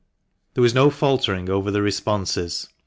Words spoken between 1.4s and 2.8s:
over the responses.